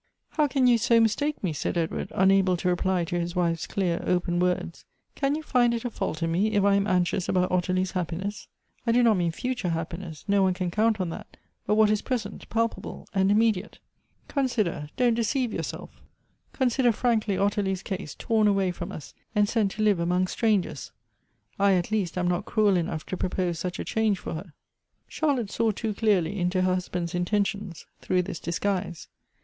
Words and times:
"How 0.29 0.47
can 0.47 0.65
you 0.65 0.79
so 0.79 0.99
mistake 0.99 1.43
me?" 1.43 1.53
said 1.53 1.77
Edward, 1.77 2.11
unable 2.15 2.57
to 2.57 2.67
reply 2.67 3.03
to 3.05 3.19
his 3.19 3.35
wife's 3.35 3.67
clear, 3.67 4.01
open 4.03 4.39
words." 4.39 4.83
Can 5.15 5.35
you 5.35 5.43
find 5.43 5.75
it 5.75 5.85
a 5.85 5.91
fault 5.91 6.23
in 6.23 6.31
me, 6.31 6.53
if 6.53 6.63
I 6.63 6.73
am 6.73 6.87
anxious 6.87 7.29
about 7.29 7.51
Ottilie's 7.51 7.91
happiness? 7.91 8.47
I 8.87 8.93
do 8.93 9.03
not 9.03 9.17
mean 9.17 9.31
future 9.31 9.69
happiness— 9.69 10.25
no 10.27 10.41
one 10.41 10.55
can 10.55 10.71
count 10.71 10.99
on 10.99 11.11
that— 11.11 11.37
but 11.67 11.75
what 11.75 11.91
is 11.91 12.01
present, 12.01 12.49
palpable, 12.49 13.05
and 13.13 13.29
immediate. 13.29 13.77
Consider, 14.27 14.89
don't 14.97 15.13
deceive 15.13 15.53
yourself; 15.53 15.91
consider 16.51 16.91
frankly 16.91 17.37
Ot 17.37 17.51
tilie's 17.53 17.83
case, 17.83 18.15
torn 18.15 18.47
away 18.47 18.71
from 18.71 18.91
us, 18.91 19.13
and 19.35 19.47
sent 19.47 19.69
to 19.73 19.83
live 19.83 19.99
among 19.99 20.25
strangers. 20.25 20.91
I, 21.59 21.73
at 21.73 21.91
least, 21.91 22.17
am 22.17 22.27
not 22.27 22.45
cruel 22.45 22.75
enough 22.75 23.05
to 23.05 23.17
propose 23.17 23.59
such 23.59 23.77
a 23.77 23.85
change 23.85 24.17
for 24.17 24.33
her!" 24.33 24.53
Charlotte 25.07 25.51
saw 25.51 25.69
too 25.69 25.93
clearly 25.93 26.39
into 26.39 26.63
her 26.63 26.73
husband's 26.73 27.13
intentions, 27.13 27.85
through 28.01 28.23
this 28.23 28.39
disguise. 28.39 29.07